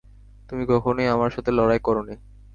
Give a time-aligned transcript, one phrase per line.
[0.49, 2.15] তুমি কখনোই আমার সাথে লড়াই করোনি।